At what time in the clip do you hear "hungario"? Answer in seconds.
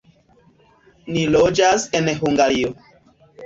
2.25-2.77